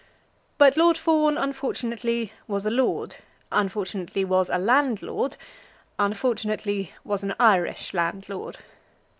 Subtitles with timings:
[0.57, 3.17] But Lord Fawn unfortunately was a lord,
[3.51, 5.37] unfortunately was a landlord,
[5.99, 8.57] unfortunately was an Irish landlord.